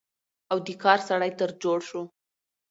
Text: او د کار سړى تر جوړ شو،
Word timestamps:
او 0.51 0.57
د 0.67 0.69
کار 0.83 0.99
سړى 1.07 1.31
تر 1.39 1.49
جوړ 1.63 1.79
شو، 1.89 2.01